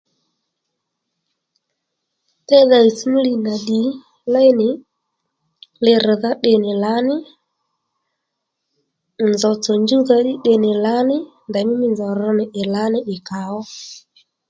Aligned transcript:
Déydha 2.47 2.77
ɦìytss 2.83 3.03
ní 3.11 3.19
li 3.27 3.33
nà 3.45 3.53
ddì 3.61 3.81
léy 4.33 4.49
nì 4.59 4.69
li 5.83 5.93
rr̀dha 6.05 6.31
tde 6.37 6.51
nì 6.63 6.71
lǎní 6.83 7.15
nzòw 9.31 9.55
tsò 9.63 9.73
njúwdha 9.83 10.17
ddí 10.21 10.33
tde 10.43 10.53
lǎní 10.85 11.17
ndèymí 11.49 11.73
mí 11.81 11.87
nzòw 11.93 12.11
rr 12.19 12.31
nì 12.39 12.45
ì 12.61 12.63
lǎní 12.73 12.99
ì 13.13 13.15
kàó 13.27 13.59